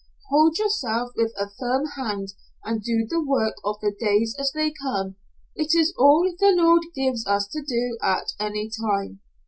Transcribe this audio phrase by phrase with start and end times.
[0.29, 2.29] "Hold yourself with a firm hand,
[2.63, 5.15] and do the work of the days as they come.
[5.55, 9.19] It's all the Lord gives us to do at any time.